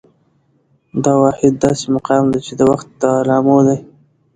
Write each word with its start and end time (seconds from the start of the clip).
دا 1.03 1.13
واحد 1.23 1.53
داسې 1.65 1.85
مقام 1.95 2.23
دى، 2.33 2.39
چې 2.47 2.53
د 2.59 2.61
وخت 2.71 2.87
د 3.01 3.03
علامو 3.19 3.57
دى 3.67 3.77